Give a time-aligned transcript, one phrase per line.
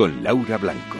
[0.00, 0.96] con Laura Blanco.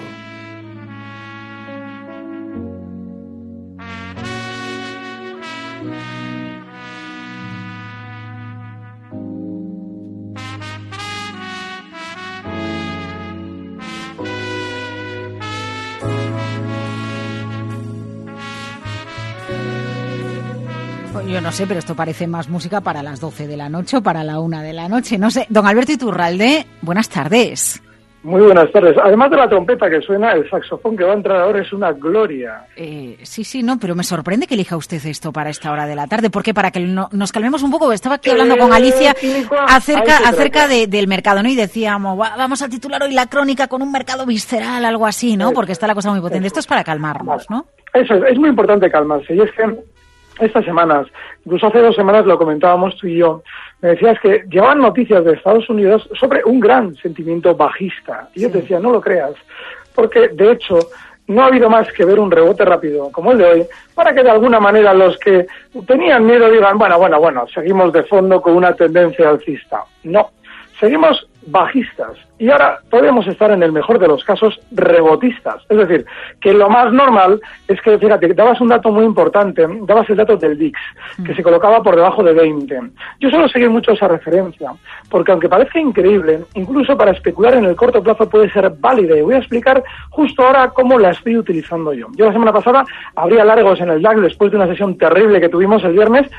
[21.10, 23.96] Pues Yo no sé, pero esto parece más música para las 12 de la noche
[23.96, 25.16] o para la 1 de la noche.
[25.16, 25.46] No sé.
[25.48, 27.80] Don Alberto Iturralde, buenas tardes.
[28.22, 28.96] Muy buenas tardes.
[29.02, 31.90] Además de la trompeta que suena, el saxofón que va a entrar ahora es una
[31.92, 32.66] gloria.
[32.76, 35.96] Eh, sí, sí, no, pero me sorprende que elija usted esto para esta hora de
[35.96, 36.28] la tarde.
[36.28, 37.90] porque Para que no- nos calmemos un poco.
[37.92, 39.14] Estaba aquí hablando con Eh, Alicia
[39.68, 41.48] acerca, acerca de- del mercado, ¿no?
[41.48, 45.36] Y decíamos, "Va- vamos a titular hoy la crónica con un mercado visceral, algo así,
[45.38, 45.46] ¿no?
[45.46, 45.54] Eso.
[45.54, 46.46] Porque está la cosa muy potente.
[46.46, 47.66] Esto es para calmarnos, ¿no?
[47.94, 49.34] Eso es, es muy importante calmarse.
[49.34, 49.62] Y es que
[50.42, 51.06] estas semanas,
[51.44, 53.42] incluso hace dos semanas lo comentábamos tú y yo,
[53.80, 58.28] me decías que llevaban noticias de Estados Unidos sobre un gran sentimiento bajista.
[58.34, 59.32] Y yo te decía, no lo creas,
[59.94, 60.78] porque de hecho
[61.26, 64.22] no ha habido más que ver un rebote rápido como el de hoy para que
[64.22, 65.46] de alguna manera los que
[65.86, 69.84] tenían miedo digan, bueno, bueno, bueno, seguimos de fondo con una tendencia alcista.
[70.02, 70.30] No,
[70.80, 75.62] seguimos bajistas y ahora podemos estar en el mejor de los casos rebotistas.
[75.68, 76.06] Es decir,
[76.40, 80.36] que lo más normal es que, fíjate, dabas un dato muy importante, dabas el dato
[80.36, 80.78] del VIX,
[81.24, 82.80] que se colocaba por debajo de 20.
[83.20, 84.72] Yo solo seguí mucho esa referencia,
[85.10, 89.22] porque aunque parezca increíble, incluso para especular en el corto plazo puede ser válida y
[89.22, 92.06] voy a explicar justo ahora cómo la estoy utilizando yo.
[92.16, 95.48] Yo la semana pasada abría largos en el DAX después de una sesión terrible que
[95.48, 96.30] tuvimos el viernes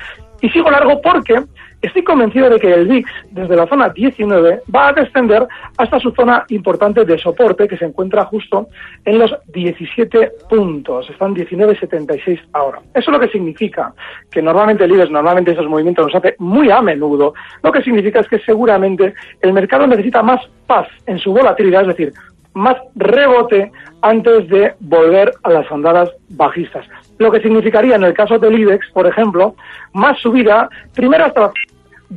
[0.41, 1.44] y sigo largo porque
[1.81, 5.47] estoy convencido de que el VIX, desde la zona 19, va a descender
[5.78, 8.68] hasta su zona importante de soporte, que se encuentra justo
[9.06, 11.09] en los 17 puntos.
[11.09, 12.81] Están 19,76 ahora.
[12.94, 13.94] Eso lo que significa
[14.30, 17.34] que normalmente el IBEX, normalmente esos movimientos los hace muy a menudo.
[17.64, 21.88] Lo que significa es que seguramente el mercado necesita más paz en su volatilidad, es
[21.88, 22.14] decir,
[22.53, 23.72] más rebote
[24.02, 26.86] antes de volver a las andadas bajistas.
[27.18, 29.56] Lo que significaría en el caso del IBEX, por ejemplo,
[29.94, 31.52] más subida, primero hasta las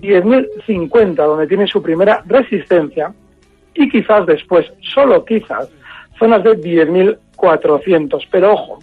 [0.01, 3.13] 10.050, donde tiene su primera resistencia,
[3.75, 5.69] y quizás después, solo quizás,
[6.19, 8.27] zonas de 10.400.
[8.31, 8.79] Pero ojo,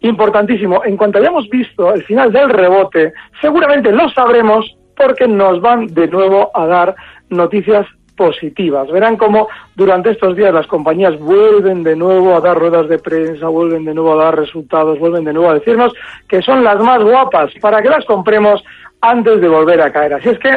[0.00, 5.86] importantísimo, en cuanto hayamos visto el final del rebote, seguramente lo sabremos porque nos van
[5.88, 6.94] de nuevo a dar
[7.28, 8.90] noticias positivas.
[8.90, 13.48] Verán cómo durante estos días las compañías vuelven de nuevo a dar ruedas de prensa,
[13.48, 15.92] vuelven de nuevo a dar resultados, vuelven de nuevo a decirnos
[16.26, 18.64] que son las más guapas para que las compremos
[19.10, 20.14] antes de volver a caer.
[20.14, 20.50] Así es que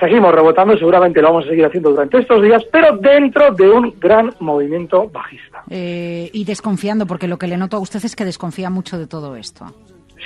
[0.00, 3.94] seguimos rebotando, seguramente lo vamos a seguir haciendo durante estos días, pero dentro de un
[4.00, 5.62] gran movimiento bajista.
[5.70, 9.06] Eh, y desconfiando, porque lo que le noto a usted es que desconfía mucho de
[9.06, 9.66] todo esto.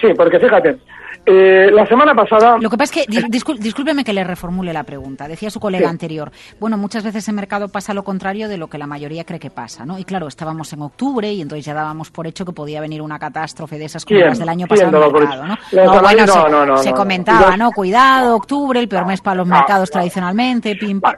[0.01, 0.79] Sí, porque fíjate,
[1.27, 2.57] eh, la semana pasada...
[2.61, 3.23] Lo que pasa es que,
[3.59, 5.27] discúlpeme que le reformule la pregunta.
[5.29, 5.91] Decía su colega Sí.
[5.91, 9.41] anterior, bueno, muchas veces en mercado pasa lo contrario de lo que la mayoría cree
[9.41, 9.99] que pasa, ¿no?
[9.99, 13.19] Y claro, estábamos en octubre y entonces ya dábamos por hecho que podía venir una
[13.19, 15.47] catástrofe de esas como las del año ¿Quién pasado en mercado?
[15.47, 15.57] ¿no?
[15.73, 16.97] No, bueno, se, no, no, se no, no.
[16.97, 17.71] comentaba, ¿no?
[17.73, 21.15] Cuidado, octubre, el peor mes para los mercados tradicionalmente, pim, pam.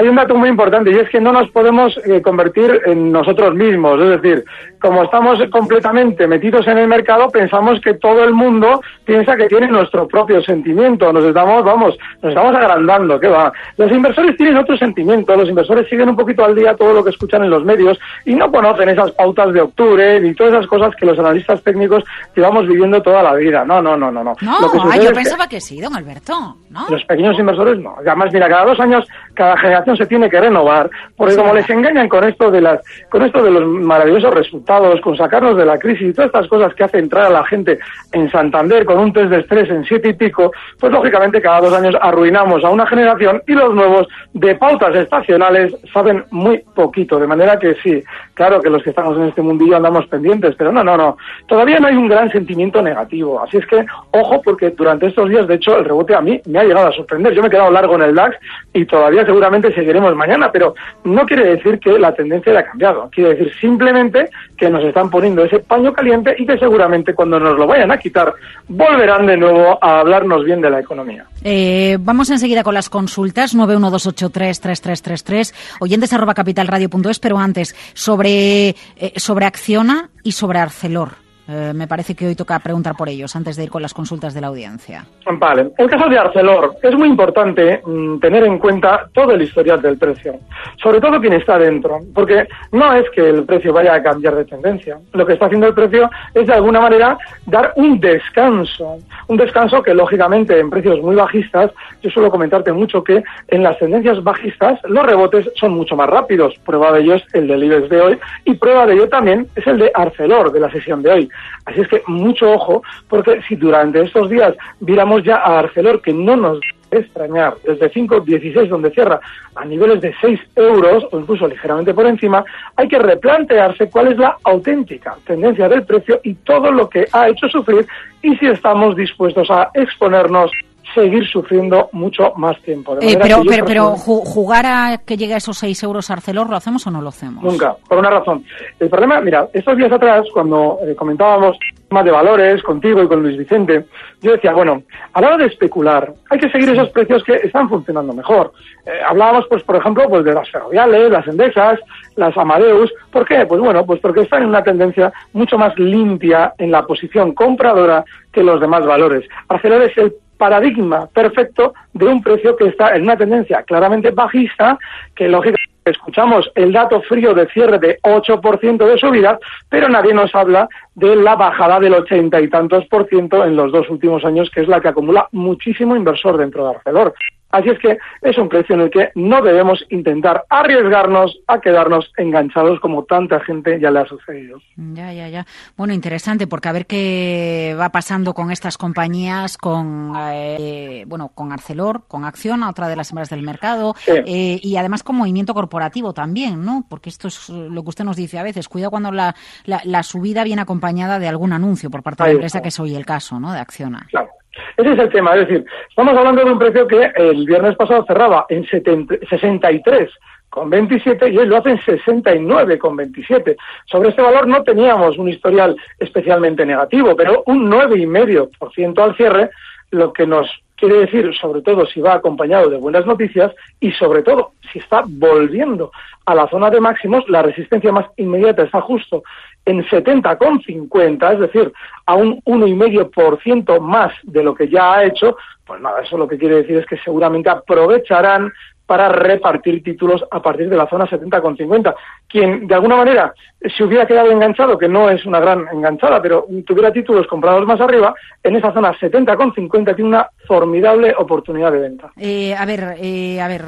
[0.00, 3.54] Hay un dato muy importante y es que no nos podemos eh, convertir en nosotros
[3.54, 4.00] mismos.
[4.00, 4.44] Es decir,
[4.80, 9.68] como estamos completamente metidos en el mercado, pensamos que todo el mundo piensa que tiene
[9.68, 11.12] nuestro propio sentimiento.
[11.12, 13.20] Nos estamos, vamos, nos estamos agrandando.
[13.20, 13.52] ¿Qué va?
[13.76, 15.36] Los inversores tienen otro sentimiento.
[15.36, 18.34] Los inversores siguen un poquito al día todo lo que escuchan en los medios y
[18.34, 22.04] no conocen esas pautas de octubre ni todas esas cosas que los analistas técnicos
[22.34, 23.66] llevamos viviendo toda la vida.
[23.66, 24.24] No, no, no, no.
[24.24, 24.34] no.
[24.40, 26.86] no, Lo que ah, yo es que- pensaba que sí, don Alberto, ¿no?
[26.88, 27.96] los pequeños inversores no.
[27.98, 32.08] Además, mira, cada dos años cada generación se tiene que renovar, porque como les engañan
[32.08, 36.08] con esto de las, con esto de los maravillosos resultados, con sacarnos de la crisis
[36.08, 37.78] y todas estas cosas que hace entrar a la gente
[38.12, 41.72] en Santander con un test de estrés en siete y pico, pues lógicamente cada dos
[41.72, 47.18] años arruinamos a una generación y los nuevos de pautas estacionales saben muy poquito.
[47.18, 48.02] De manera que sí,
[48.40, 51.18] claro que los que estamos en este mundillo andamos pendientes, pero no, no, no.
[51.46, 53.38] Todavía no hay un gran sentimiento negativo.
[53.38, 56.58] Así es que, ojo, porque durante estos días, de hecho, el rebote a mí me
[56.58, 57.34] ha llegado a sorprender.
[57.34, 58.38] Yo me he quedado largo en el DAX
[58.72, 63.10] y todavía seguramente seguiremos mañana, pero no quiere decir que la tendencia haya cambiado.
[63.12, 67.58] Quiere decir simplemente que nos están poniendo ese paño caliente y que seguramente cuando nos
[67.58, 68.32] lo vayan a quitar
[68.68, 71.26] volverán de nuevo a hablarnos bien de la economía.
[71.42, 79.46] Eh, vamos enseguida con las consultas 912833333 oyentes arroba capitalradio.es, pero antes sobre, eh, sobre
[79.46, 81.29] Acciona y sobre Arcelor.
[81.52, 84.34] Eh, me parece que hoy toca preguntar por ellos antes de ir con las consultas
[84.34, 85.04] de la audiencia.
[85.26, 85.72] Vale.
[85.78, 89.98] El caso de Arcelor es muy importante mm, tener en cuenta todo el historial del
[89.98, 90.38] precio,
[90.80, 94.44] sobre todo quien está dentro, porque no es que el precio vaya a cambiar de
[94.44, 94.98] tendencia.
[95.12, 99.82] Lo que está haciendo el precio es de alguna manera dar un descanso, un descanso
[99.82, 104.78] que lógicamente en precios muy bajistas, yo suelo comentarte mucho que en las tendencias bajistas
[104.84, 106.54] los rebotes son mucho más rápidos.
[106.64, 109.66] Prueba de ello es el del IBEX de hoy y prueba de ello también es
[109.66, 111.28] el de Arcelor de la sesión de hoy.
[111.64, 116.12] Así es que mucho ojo, porque si durante estos días viéramos ya a Arcelor que
[116.12, 116.60] no nos
[116.90, 119.20] extrañar, desde 5,16 donde cierra
[119.54, 122.44] a niveles de 6 euros o incluso ligeramente por encima,
[122.76, 127.28] hay que replantearse cuál es la auténtica tendencia del precio y todo lo que ha
[127.28, 127.86] hecho sufrir
[128.22, 130.50] y si estamos dispuestos a exponernos
[130.94, 132.96] seguir sufriendo mucho más tiempo.
[133.00, 136.86] Eh, pero pero, pero jugar a que llegue a esos 6 euros Arcelor, ¿lo hacemos
[136.86, 137.42] o no lo hacemos?
[137.42, 138.44] Nunca, por una razón.
[138.78, 141.58] El problema, mira, estos días atrás, cuando eh, comentábamos
[141.88, 143.86] temas de valores contigo y con Luis Vicente,
[144.20, 144.82] yo decía, bueno,
[145.12, 148.52] a la hora de especular, hay que seguir esos precios que están funcionando mejor.
[148.86, 151.80] Eh, hablábamos, pues, por ejemplo, pues de las ferroviales, las endexas,
[152.16, 152.92] las Amadeus.
[153.10, 153.44] ¿Por qué?
[153.46, 158.04] Pues bueno, pues porque están en una tendencia mucho más limpia en la posición compradora
[158.32, 159.28] que los demás valores.
[159.48, 164.78] Arcelor es el paradigma perfecto de un precio que está en una tendencia claramente bajista,
[165.14, 169.38] que lógicamente escuchamos el dato frío de cierre de 8% de subida,
[169.68, 173.70] pero nadie nos habla de la bajada del ochenta y tantos por ciento en los
[173.70, 177.14] dos últimos años, que es la que acumula muchísimo inversor dentro de Arcelor.
[177.50, 182.12] Así es que es un precio en el que no debemos intentar arriesgarnos a quedarnos
[182.16, 184.60] enganchados como tanta gente ya le ha sucedido.
[184.76, 185.46] Ya, ya, ya.
[185.76, 191.52] Bueno, interesante porque a ver qué va pasando con estas compañías, con eh, bueno, con
[191.52, 196.12] Arcelor, con Acción, otra de las hembras del mercado, eh, y además con movimiento corporativo
[196.12, 196.84] también, ¿no?
[196.88, 198.68] Porque esto es lo que usted nos dice a veces.
[198.68, 202.62] Cuida cuando la, la, subida viene acompañada de algún anuncio por parte de la empresa,
[202.62, 203.52] que es hoy el caso, ¿no?
[203.52, 204.06] De Acciona.
[204.10, 204.30] Claro.
[204.76, 208.04] Ese es el tema, es decir, estamos hablando de un precio que el viernes pasado
[208.06, 210.10] cerraba en 63
[210.50, 213.56] con 27 y hoy lo hace en 69 con 27.
[213.86, 219.50] Sobre este valor no teníamos un historial especialmente negativo, pero un 9,5% al cierre,
[219.92, 224.22] lo que nos quiere decir, sobre todo si va acompañado de buenas noticias y sobre
[224.22, 225.92] todo si está volviendo
[226.24, 229.22] a la zona de máximos, la resistencia más inmediata está justo
[229.66, 231.72] en 70,50, es decir,
[232.06, 235.36] a un 1,5% más de lo que ya ha hecho,
[235.66, 238.50] pues nada, eso lo que quiere decir es que seguramente aprovecharán
[238.90, 241.94] para repartir títulos a partir de la zona 70,50.
[242.26, 243.32] Quien, de alguna manera,
[243.76, 247.80] se hubiera quedado enganchado, que no es una gran enganchada, pero tuviera títulos comprados más
[247.80, 252.10] arriba, en esa zona 70,50 tiene una formidable oportunidad de venta.
[252.16, 253.64] Eh, a ver, eh, a ver,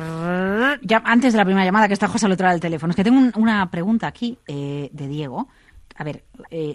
[1.04, 3.04] antes de la primera llamada, que está José al otro lado del teléfono, es que
[3.04, 5.46] tengo una pregunta aquí eh, de Diego.
[5.98, 6.22] A ver,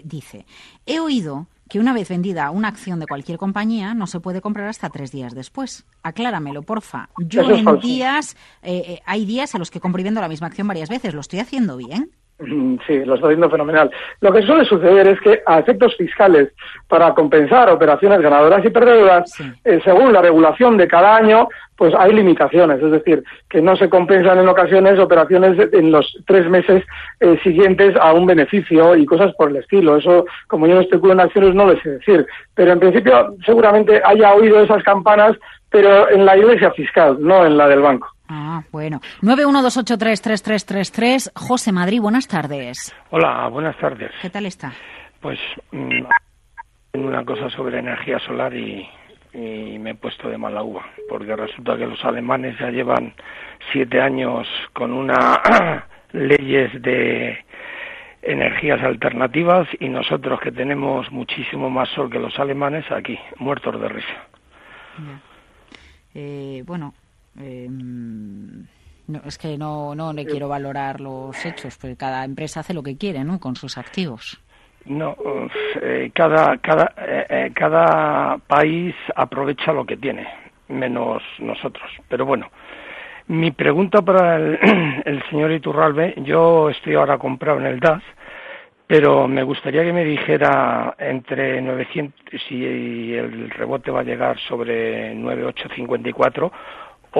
[0.04, 0.46] dice,
[0.86, 4.68] he oído que una vez vendida una acción de cualquier compañía no se puede comprar
[4.68, 5.84] hasta tres días después.
[6.02, 7.08] Acláramelo, porfa.
[7.18, 10.46] Yo en días, eh, eh, hay días a los que compro y vendo la misma
[10.46, 11.14] acción varias veces.
[11.14, 12.10] ¿Lo estoy haciendo bien?
[12.40, 13.90] Mm, sí, lo está haciendo fenomenal.
[14.20, 16.52] Lo que suele suceder es que a efectos fiscales,
[16.86, 19.32] para compensar operaciones ganadoras y perdedoras,
[19.64, 22.80] eh, según la regulación de cada año, pues hay limitaciones.
[22.80, 26.84] Es decir, que no se compensan en ocasiones operaciones en los tres meses
[27.18, 29.96] eh, siguientes a un beneficio y cosas por el estilo.
[29.96, 32.26] Eso, como yo no especulo en acciones, no lo sé decir.
[32.54, 35.36] Pero en principio, seguramente haya oído esas campanas,
[35.70, 38.08] pero en la iglesia fiscal, no en la del banco.
[38.28, 39.00] Ah, bueno.
[39.22, 41.32] 912833333.
[41.34, 42.94] José Madrid, buenas tardes.
[43.10, 44.12] Hola, buenas tardes.
[44.20, 44.72] ¿Qué tal está?
[45.20, 45.38] Pues
[45.72, 46.04] mm,
[46.94, 48.88] una cosa sobre energía solar y,
[49.34, 53.14] me he puesto de mala uva, porque resulta que los alemanes ya llevan
[53.72, 57.44] siete años con una leyes de
[58.22, 63.88] energías alternativas y nosotros que tenemos muchísimo más sol que los alemanes aquí, muertos de
[63.88, 64.26] risa.
[66.14, 66.94] Eh, bueno,
[67.38, 68.66] Em,
[69.06, 72.82] No, es que no, no le quiero valorar los hechos, porque cada empresa hace lo
[72.82, 73.40] que quiere, ¿no?
[73.40, 74.38] Con sus activos.
[74.84, 75.16] No,
[75.80, 80.26] eh, cada, cada, eh, eh, cada país aprovecha lo que tiene,
[80.68, 81.90] menos nosotros.
[82.08, 82.50] Pero bueno,
[83.28, 84.58] mi pregunta para el,
[85.06, 88.02] el señor Iturralbe, yo estoy ahora comprado en el DAS,
[88.86, 95.14] pero me gustaría que me dijera entre 900, si el rebote va a llegar sobre
[95.14, 96.52] 9854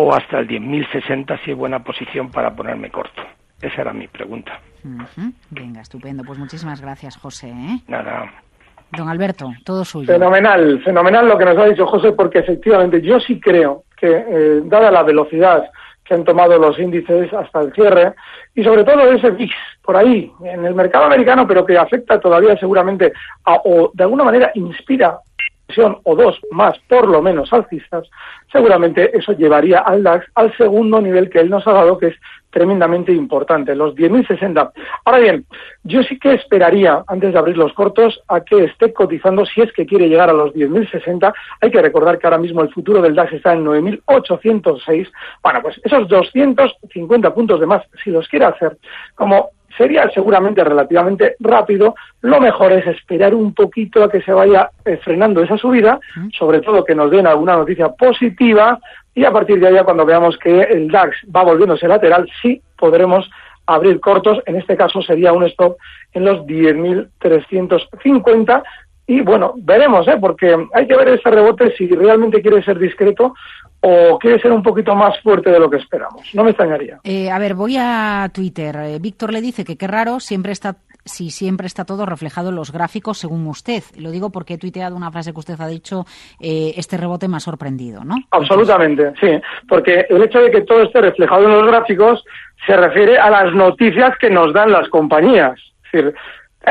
[0.00, 3.20] o hasta el 10.060 si hay buena posición para ponerme corto.
[3.60, 4.60] Esa era mi pregunta.
[5.50, 6.22] Venga, estupendo.
[6.22, 7.48] Pues muchísimas gracias, José.
[7.48, 7.80] ¿eh?
[7.88, 8.32] Nada.
[8.92, 10.06] Don Alberto, todo suyo.
[10.06, 14.60] Fenomenal, fenomenal lo que nos ha dicho José, porque efectivamente yo sí creo que, eh,
[14.64, 15.68] dada la velocidad
[16.04, 18.14] que han tomado los índices hasta el cierre,
[18.54, 22.56] y sobre todo ese VIX por ahí, en el mercado americano, pero que afecta todavía
[22.56, 23.12] seguramente
[23.44, 25.18] o de alguna manera inspira
[25.76, 28.08] o dos más, por lo menos alcistas,
[28.50, 32.16] seguramente eso llevaría al DAX al segundo nivel que él nos ha dado, que es
[32.50, 34.72] tremendamente importante, los 10.060.
[35.04, 35.44] Ahora bien,
[35.84, 39.72] yo sí que esperaría, antes de abrir los cortos, a que esté cotizando si es
[39.72, 41.32] que quiere llegar a los 10.060.
[41.60, 45.10] Hay que recordar que ahora mismo el futuro del DAX está en 9.806.
[45.42, 48.78] Bueno, pues esos 250 puntos de más, si los quiere hacer,
[49.14, 51.94] como sería seguramente relativamente rápido.
[52.22, 55.98] Lo mejor es esperar un poquito a que se vaya eh, frenando esa subida,
[56.36, 58.78] sobre todo que nos den alguna noticia positiva
[59.14, 63.28] y a partir de ahí, cuando veamos que el DAX va volviéndose lateral, sí podremos
[63.66, 64.38] abrir cortos.
[64.46, 65.76] En este caso sería un stop
[66.12, 68.62] en los 10.350
[69.08, 70.18] y bueno, veremos, ¿eh?
[70.20, 73.34] porque hay que ver ese rebote si realmente quiere ser discreto
[73.80, 76.22] o quiere ser un poquito más fuerte de lo que esperamos.
[76.34, 76.98] No me extrañaría.
[77.04, 78.76] Eh, a ver, voy a Twitter.
[78.76, 80.76] Eh, Víctor le dice que qué raro siempre está
[81.08, 83.82] si siempre está todo reflejado en los gráficos según usted.
[83.96, 86.04] Lo digo porque he tuiteado una frase que usted ha dicho,
[86.38, 88.16] eh, este rebote me ha sorprendido, ¿no?
[88.30, 92.24] Absolutamente, sí, porque el hecho de que todo esté reflejado en los gráficos
[92.66, 95.58] se refiere a las noticias que nos dan las compañías.
[95.86, 96.14] Es decir,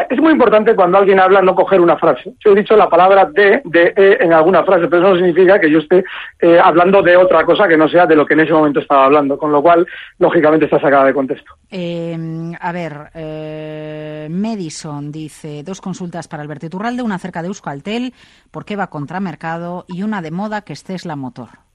[0.10, 2.34] es muy importante cuando alguien habla no coger una frase.
[2.44, 5.60] Yo he dicho la palabra de, de, e en alguna frase, pero eso no significa
[5.60, 6.04] que yo esté
[6.40, 9.06] eh, hablando de otra cosa que no sea de lo que en ese momento estaba
[9.06, 9.86] hablando, con lo cual,
[10.20, 11.54] lógicamente, está sacada de contexto.
[11.70, 12.18] Eh,
[12.60, 18.14] a ver, eh, Madison dice dos consultas para Alberto Iturralde, una acerca de Euskaltel,
[18.52, 21.67] por qué va contra mercado, y una de moda que es la Motor.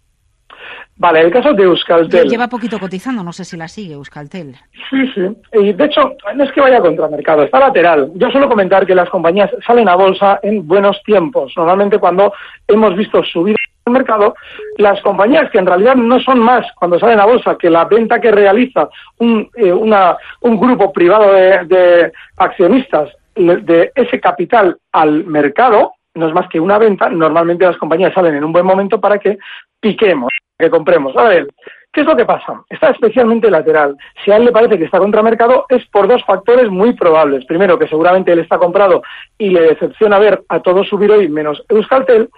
[0.97, 2.29] Vale, el caso de Euskaltel.
[2.29, 4.57] Lleva poquito cotizando, no sé si la sigue Euskaltel.
[4.91, 5.37] Sí, sí.
[5.55, 8.11] Y de hecho, no es que vaya contra mercado, está lateral.
[8.15, 11.53] Yo suelo comentar que las compañías salen a bolsa en buenos tiempos.
[11.57, 12.33] Normalmente cuando
[12.69, 13.57] hemos visto subir
[13.87, 14.35] el mercado,
[14.77, 18.21] las compañías que en realidad no son más cuando salen a bolsa que la venta
[18.21, 25.25] que realiza un, eh, una, un grupo privado de, de accionistas de ese capital al
[25.25, 29.01] mercado, no es más que una venta, normalmente las compañías salen en un buen momento
[29.01, 29.39] para que
[29.81, 31.17] piquemos que compremos.
[31.17, 31.49] A ver,
[31.93, 32.63] ¿qué es lo que pasa?
[32.69, 33.97] Está especialmente lateral.
[34.25, 37.45] Si a él le parece que está contra mercado, es por dos factores muy probables.
[37.47, 39.03] Primero, que seguramente él está comprado
[39.39, 42.29] y le decepciona ver a todos subir hoy menos Euskaltel.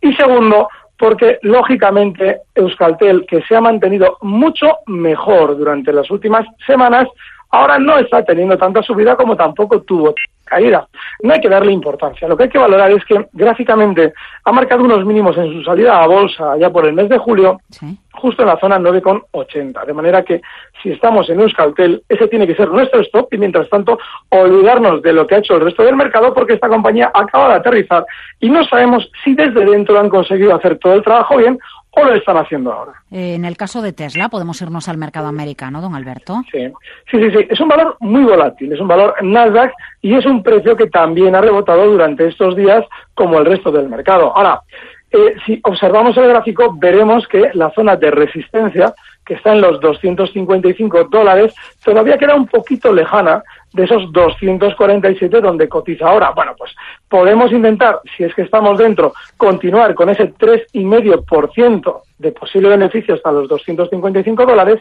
[0.00, 7.08] Y segundo, porque lógicamente Euskaltel, que se ha mantenido mucho mejor durante las últimas semanas,
[7.50, 10.14] ahora no está teniendo tanta subida como tampoco tuvo
[10.52, 10.86] caída.
[11.22, 12.28] No hay que darle importancia.
[12.28, 14.12] Lo que hay que valorar es que gráficamente
[14.44, 17.58] ha marcado unos mínimos en su salida a bolsa ya por el mes de julio,
[18.12, 19.86] justo en la zona 9,80.
[19.86, 20.42] De manera que
[20.82, 25.12] si estamos en Euskaltel, ese tiene que ser nuestro stop y mientras tanto olvidarnos de
[25.14, 28.04] lo que ha hecho el resto del mercado porque esta compañía acaba de aterrizar
[28.40, 31.58] y no sabemos si desde dentro han conseguido hacer todo el trabajo bien
[31.94, 32.92] o lo están haciendo ahora.
[33.10, 36.42] Eh, en el caso de Tesla, podemos irnos al mercado americano, don Alberto.
[36.50, 36.68] Sí.
[37.10, 37.46] sí, sí, sí.
[37.50, 41.34] Es un valor muy volátil, es un valor Nasdaq y es un precio que también
[41.34, 42.84] ha rebotado durante estos días
[43.14, 44.34] como el resto del mercado.
[44.34, 44.62] Ahora,
[45.10, 48.94] eh, si observamos el gráfico, veremos que la zona de resistencia,
[49.24, 55.68] que está en los 255 dólares, todavía queda un poquito lejana de esos 247 donde
[55.68, 56.30] cotiza ahora.
[56.30, 56.74] Bueno, pues
[57.08, 63.32] podemos intentar, si es que estamos dentro, continuar con ese 3,5% de posible beneficio hasta
[63.32, 64.80] los 255 dólares,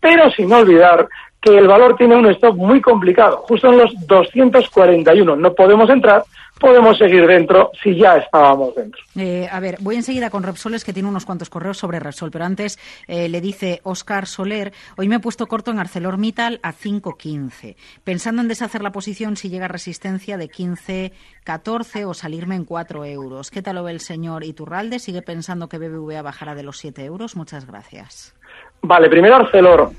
[0.00, 1.08] pero sin olvidar
[1.40, 5.36] que el valor tiene un stop muy complicado, justo en los 241.
[5.36, 6.22] No podemos entrar
[6.60, 9.00] podemos seguir dentro si ya estábamos dentro.
[9.16, 12.44] Eh, a ver, voy enseguida con Repsoles, que tiene unos cuantos correos sobre Repsol, pero
[12.44, 17.76] antes eh, le dice Oscar Soler, hoy me he puesto corto en ArcelorMittal a 5.15,
[18.04, 23.50] pensando en deshacer la posición si llega resistencia de 15.14 o salirme en 4 euros.
[23.50, 24.98] ¿Qué tal lo ve el señor Iturralde?
[24.98, 27.36] ¿Sigue pensando que BBVA bajará de los 7 euros?
[27.36, 28.34] Muchas gracias.
[28.82, 29.90] Vale, primero Arcelor.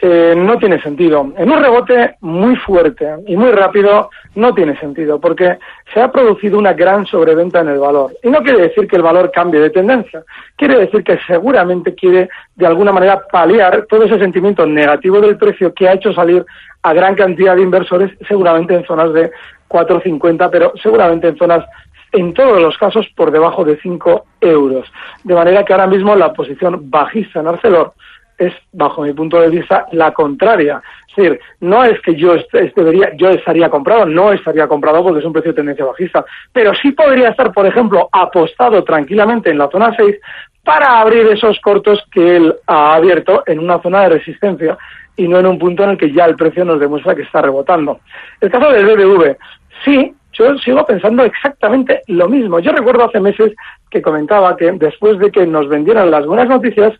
[0.00, 1.32] Eh, no tiene sentido.
[1.36, 5.58] En un rebote muy fuerte y muy rápido no tiene sentido porque
[5.92, 8.12] se ha producido una gran sobreventa en el valor.
[8.22, 10.22] Y no quiere decir que el valor cambie de tendencia.
[10.54, 15.74] Quiere decir que seguramente quiere de alguna manera paliar todo ese sentimiento negativo del precio
[15.74, 16.46] que ha hecho salir
[16.82, 19.32] a gran cantidad de inversores, seguramente en zonas de
[19.68, 21.64] 4,50, pero seguramente en zonas
[22.12, 24.90] en todos los casos por debajo de 5 euros.
[25.24, 27.94] De manera que ahora mismo la posición bajista en Arcelor
[28.38, 30.80] es, bajo mi punto de vista, la contraria.
[31.08, 32.36] Es decir, no es que yo
[32.76, 36.72] debería, yo estaría comprado, no estaría comprado porque es un precio de tendencia bajista, pero
[36.74, 40.16] sí podría estar, por ejemplo, apostado tranquilamente en la zona 6
[40.62, 44.78] para abrir esos cortos que él ha abierto en una zona de resistencia
[45.16, 47.42] y no en un punto en el que ya el precio nos demuestra que está
[47.42, 48.00] rebotando.
[48.40, 49.36] El caso del BBV,
[49.84, 52.60] sí, yo sigo pensando exactamente lo mismo.
[52.60, 53.52] Yo recuerdo hace meses
[53.90, 56.92] que comentaba que después de que nos vendieran las buenas noticias,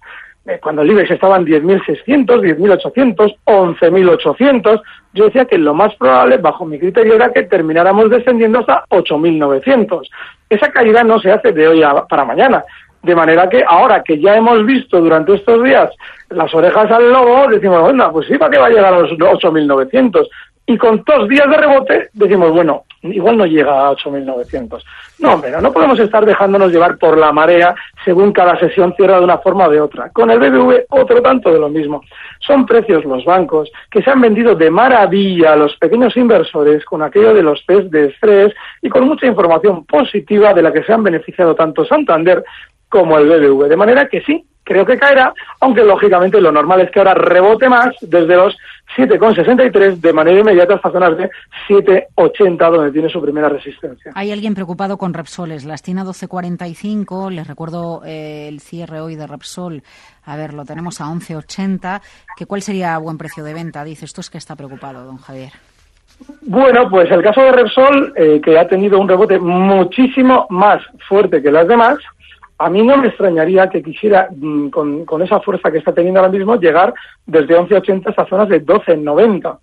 [0.63, 6.65] cuando el IBEX estaba en 10.600, 10.800, 11.800, yo decía que lo más probable, bajo
[6.65, 10.09] mi criterio, era que termináramos descendiendo hasta 8.900.
[10.49, 12.65] Esa caída no se hace de hoy para mañana.
[13.03, 15.91] De manera que ahora que ya hemos visto durante estos días
[16.31, 19.11] las orejas al lobo, decimos, bueno, pues sí, ¿para qué va a llegar a los
[19.13, 20.27] 8.900?
[20.71, 24.85] Y con dos días de rebote decimos, bueno, igual no llega a 8.900.
[25.19, 29.25] No, pero no podemos estar dejándonos llevar por la marea según cada sesión cierra de
[29.25, 30.11] una forma o de otra.
[30.11, 32.03] Con el BBV otro tanto de lo mismo.
[32.41, 37.01] Son precios los bancos que se han vendido de maravilla a los pequeños inversores con
[37.01, 40.93] aquello de los test de estrés y con mucha información positiva de la que se
[40.93, 42.45] han beneficiado tanto Santander
[42.91, 43.69] como el BBV.
[43.69, 47.71] De manera que sí, creo que caerá, aunque lógicamente lo normal es que ahora rebote
[47.71, 48.55] más desde los
[48.97, 51.31] 7,63 de manera inmediata hasta zonas de
[51.69, 54.13] 7,80 donde tiene su primera resistencia.
[54.15, 59.27] Hay alguien preocupado con Repsoles, la estina 12,45, les recuerdo eh, el cierre hoy de
[59.27, 59.83] Repsol,
[60.27, 62.03] a ver, lo tenemos a 11,80,
[62.37, 63.85] que ¿cuál sería buen precio de venta?
[63.85, 65.53] Dice, esto es que está preocupado, don Javier.
[66.43, 71.41] Bueno, pues el caso de Repsol, eh, que ha tenido un rebote muchísimo más fuerte
[71.41, 71.99] que las demás,
[72.59, 76.21] a mí no me extrañaría que quisiera, mm, con, con, esa fuerza que está teniendo
[76.21, 76.93] ahora mismo, llegar
[77.25, 79.59] desde 11.80 hasta zonas de 12.90.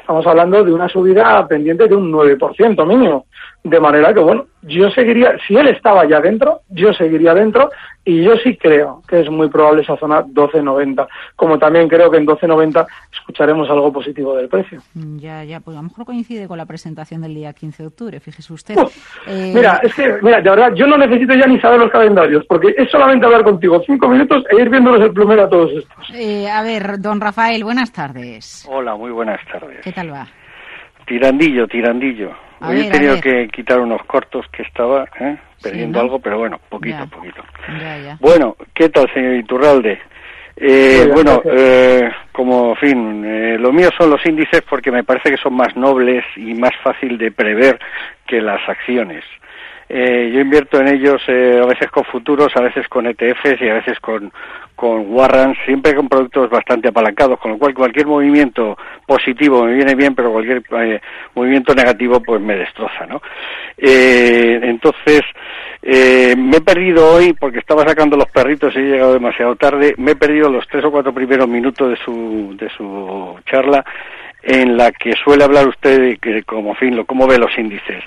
[0.00, 3.26] Estamos hablando de una subida pendiente de un 9% mínimo.
[3.64, 7.70] De manera que, bueno, yo seguiría, si él estaba ya dentro, yo seguiría dentro
[8.04, 11.06] y yo sí creo que es muy probable esa zona 12.90.
[11.34, 14.80] Como también creo que en 12.90 escucharemos algo positivo del precio.
[14.94, 17.86] Mm, ya, ya, pues a lo mejor coincide con la presentación del día 15 de
[17.88, 18.76] octubre, fíjese usted.
[19.26, 19.52] eh...
[19.54, 22.74] Mira, es que, mira, de verdad, yo no necesito ya ni saber los calendarios, porque
[22.76, 26.10] es solamente hablar contigo cinco minutos e ir viéndolos el plumero a todos estos.
[26.14, 28.66] Eh, a ver, don Rafael, buenas tardes.
[28.68, 29.80] Hola, muy buenas tardes.
[29.82, 30.26] ¿Qué tal va?
[31.06, 32.45] Tirandillo, tirandillo.
[32.60, 35.36] Hoy he tenido que quitar unos cortos que estaba ¿eh?
[35.62, 37.42] perdiendo algo, pero bueno, poquito, poquito.
[38.20, 40.00] Bueno, ¿qué tal, señor Iturralde?
[40.58, 45.36] Eh, bueno, eh, como fin, eh, lo mío son los índices porque me parece que
[45.36, 47.78] son más nobles y más fácil de prever
[48.26, 49.22] que las acciones.
[49.88, 53.68] Eh, yo invierto en ellos eh, a veces con futuros, a veces con ETFs y
[53.68, 54.32] a veces con,
[54.76, 59.94] con warrants, siempre con productos bastante apalancados, con lo cual cualquier movimiento positivo me viene
[59.94, 61.00] bien, pero cualquier eh,
[61.34, 63.22] movimiento negativo pues me destroza, ¿no?
[63.78, 65.22] Eh, entonces,
[65.82, 69.94] eh, me he perdido hoy, porque estaba sacando los perritos y he llegado demasiado tarde,
[69.96, 73.84] me he perdido los tres o cuatro primeros minutos de su, de su charla
[74.42, 78.02] en la que suele hablar usted de que, como fin, lo, cómo ve los índices.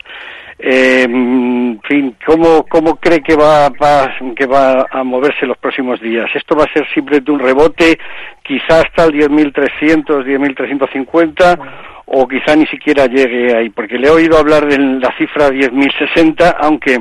[0.62, 6.02] Eh, en fin, ¿cómo, cómo cree que va, va, que va a moverse los próximos
[6.02, 6.30] días?
[6.34, 7.98] ¿Esto va a ser simplemente un rebote,
[8.44, 11.60] quizás hasta el 10.300, 10.350,
[12.08, 13.70] o quizá ni siquiera llegue ahí?
[13.70, 17.00] Porque le he oído hablar de la cifra 10.060, aunque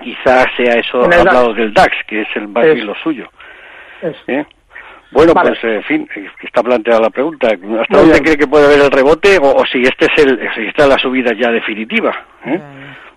[0.00, 3.28] quizás sea eso hablado del DAX, que es el más lo suyo.
[4.28, 4.44] ¿Eh?
[5.10, 6.08] Bueno, pues en fin,
[6.42, 7.48] está planteada la pregunta.
[7.48, 10.86] ¿Hasta dónde cree que puede haber el rebote o, si este es el, si está
[10.86, 12.14] la subida ya definitiva?
[12.44, 12.60] ¿eh?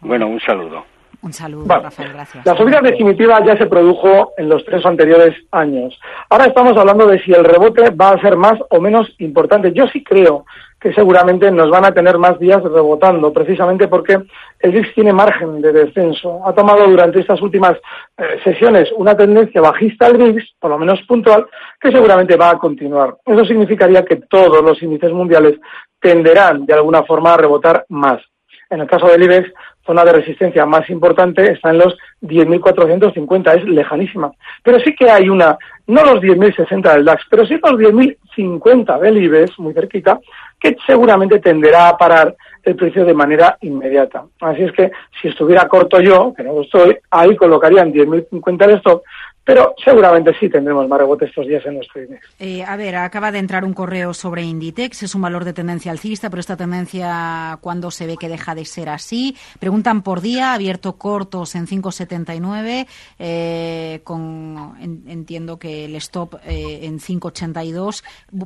[0.01, 0.85] Bueno, un saludo.
[1.21, 2.45] Un saludo, Rafael, gracias.
[2.45, 5.99] La subida definitiva ya se produjo en los tres anteriores años.
[6.29, 9.73] Ahora estamos hablando de si el rebote va a ser más o menos importante.
[9.73, 10.45] Yo sí creo
[10.79, 14.17] que seguramente nos van a tener más días rebotando, precisamente porque
[14.59, 16.41] el VIX tiene margen de descenso.
[16.45, 17.77] Ha tomado durante estas últimas
[18.17, 21.47] eh, sesiones una tendencia bajista al VIX, por lo menos puntual,
[21.79, 23.15] que seguramente va a continuar.
[23.25, 25.59] Eso significaría que todos los índices mundiales
[25.99, 28.21] tenderán de alguna forma a rebotar más.
[28.69, 29.51] En el caso del IBEX,
[29.85, 34.31] zona de resistencia más importante está en los 10.450, es lejanísima.
[34.61, 39.23] Pero sí que hay una, no los 10.060 del DAX, pero sí los 10.050 del
[39.23, 40.19] IBEX, muy cerquita,
[40.59, 44.25] que seguramente tenderá a parar el precio de manera inmediata.
[44.41, 44.91] Así es que
[45.21, 49.03] si estuviera corto yo, que no lo estoy, ahí colocarían 10.050 de stock,
[49.47, 52.21] pero seguramente sí tendremos más rebote estos días en nuestro INEX.
[52.37, 55.89] Eh, a ver, acaba de entrar un correo sobre Inditex, es un valor de tendencia
[55.89, 59.37] alcista, pero esta tendencia, ¿cuándo se ve que deja de ser así?
[59.57, 62.87] Preguntan por día, abierto cortos en 5,79,
[63.19, 64.75] eh, con,
[65.07, 68.03] entiendo que el stop eh, en 5,82.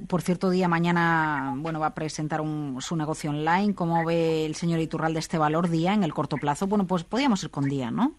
[0.08, 2.42] Por cierto, día mañana, bueno, va a presentar
[2.78, 3.74] su negocio online.
[3.74, 6.68] ¿Cómo ve el señor Iturralde este valor día en el corto plazo?
[6.68, 8.14] Bueno, pues podríamos ir con día, ¿no?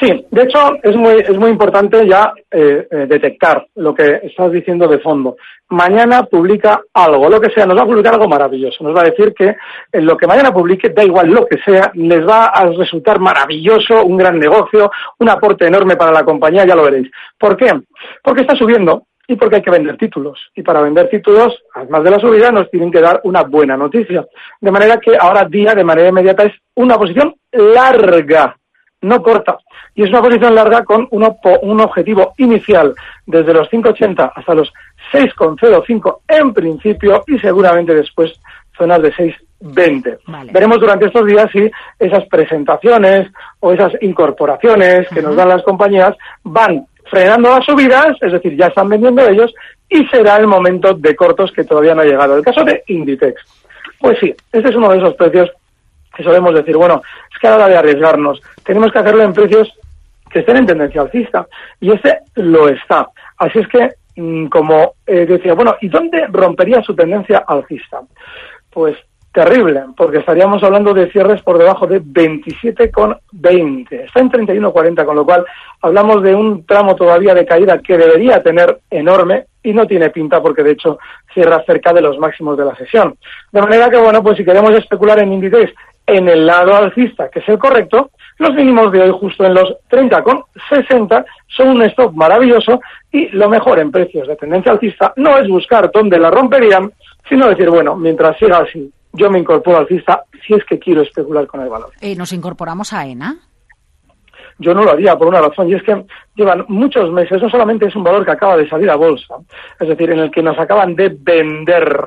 [0.00, 4.50] Sí, de hecho es muy, es muy importante ya eh, eh, detectar lo que estás
[4.50, 5.36] diciendo de fondo.
[5.68, 8.82] Mañana publica algo, lo que sea, nos va a publicar algo maravilloso.
[8.84, 9.54] Nos va a decir que
[9.92, 14.04] en lo que mañana publique, da igual lo que sea, les va a resultar maravilloso,
[14.04, 17.10] un gran negocio, un aporte enorme para la compañía, ya lo veréis.
[17.38, 17.72] ¿Por qué?
[18.22, 20.38] Porque está subiendo y porque hay que vender títulos.
[20.54, 24.26] Y para vender títulos, además de la subida, nos tienen que dar una buena noticia.
[24.60, 28.56] De manera que ahora día, de manera inmediata, es una posición larga
[29.02, 29.58] no corta.
[29.94, 32.94] Y es una posición larga con un objetivo inicial
[33.26, 34.72] desde los 5,80 hasta los
[35.12, 38.32] 6,05 en principio y seguramente después
[38.76, 40.50] zonas de 6,20.
[40.52, 46.16] Veremos durante estos días si esas presentaciones o esas incorporaciones que nos dan las compañías
[46.42, 49.52] van frenando las subidas, es decir, ya están vendiendo ellos
[49.88, 52.36] y será el momento de cortos que todavía no ha llegado.
[52.36, 53.42] El caso de Inditex.
[54.00, 55.50] Pues sí, este es uno de esos precios
[56.14, 59.32] que solemos decir, bueno, es que a la hora de arriesgarnos, tenemos que hacerlo en
[59.32, 59.72] precios
[60.30, 61.46] que estén en tendencia alcista.
[61.80, 63.08] Y este lo está.
[63.38, 68.00] Así es que, mm, como eh, decía, bueno, ¿y dónde rompería su tendencia alcista?
[68.70, 68.96] Pues
[69.32, 74.04] terrible, porque estaríamos hablando de cierres por debajo de 27,20.
[74.04, 75.46] Está en 31,40, con lo cual
[75.80, 80.42] hablamos de un tramo todavía de caída que debería tener enorme y no tiene pinta
[80.42, 80.98] porque de hecho
[81.32, 83.16] cierra cerca de los máximos de la sesión.
[83.50, 85.70] De manera que, bueno, pues si queremos especular en índices
[86.06, 89.74] en el lado alcista, que es el correcto, los mínimos de hoy justo en los
[89.90, 95.48] 30,60 son un stop maravilloso y lo mejor en precios de tendencia alcista no es
[95.48, 96.92] buscar dónde la romperían,
[97.28, 101.46] sino decir, bueno, mientras siga así, yo me incorporo alcista si es que quiero especular
[101.46, 101.90] con el valor.
[102.00, 103.36] Eh, ¿Nos incorporamos a ENA?
[104.58, 107.86] Yo no lo haría por una razón, y es que llevan muchos meses, no solamente
[107.86, 109.34] es un valor que acaba de salir a bolsa,
[109.80, 112.06] es decir, en el que nos acaban de vender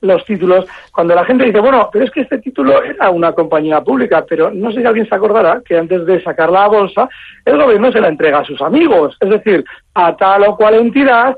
[0.00, 3.80] los títulos, cuando la gente dice, bueno, pero es que este título era una compañía
[3.80, 7.08] pública, pero no sé si alguien se acordará que antes de sacarla a bolsa,
[7.44, 11.34] el gobierno se la entrega a sus amigos, es decir, a tal o cual entidad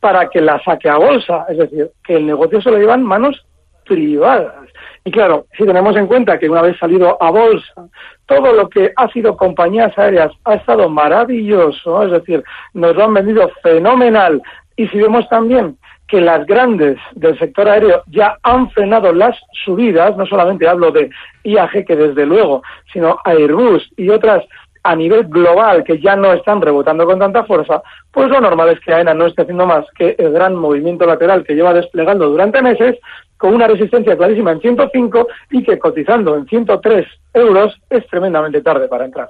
[0.00, 3.44] para que la saque a bolsa, es decir, que el negocio se lo llevan manos
[3.84, 4.66] privadas.
[5.06, 7.86] Y claro, si tenemos en cuenta que una vez salido a bolsa,
[8.26, 12.42] todo lo que ha sido compañías aéreas ha estado maravilloso, es decir,
[12.74, 14.42] nos lo han vendido fenomenal.
[14.74, 20.16] Y si vemos también que las grandes del sector aéreo ya han frenado las subidas,
[20.16, 21.08] no solamente hablo de
[21.44, 24.42] IAG, que desde luego, sino Airbus y otras
[24.82, 28.80] a nivel global que ya no están rebotando con tanta fuerza, pues lo normal es
[28.80, 32.62] que AENA no esté haciendo más que el gran movimiento lateral que lleva desplegando durante
[32.62, 32.96] meses,
[33.36, 38.88] con una resistencia clarísima en 105 y que cotizando en 103 euros es tremendamente tarde
[38.88, 39.28] para entrar.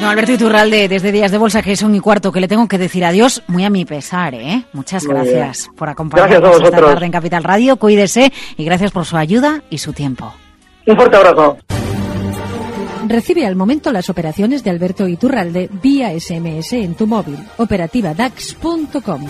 [0.00, 2.78] No, Alberto Iturralde, desde Días de Bolsa, que son y cuarto, que le tengo que
[2.78, 4.64] decir adiós, muy a mi pesar, ¿eh?
[4.72, 7.76] Muchas gracias por acompañarnos esta tarde en Capital Radio.
[7.76, 10.34] Cuídese y gracias por su ayuda y su tiempo.
[10.86, 11.56] Un fuerte abrazo.
[13.06, 17.38] Recibe al momento las operaciones de Alberto Iturralde vía SMS en tu móvil.
[17.58, 19.26] Operativa DAX.com.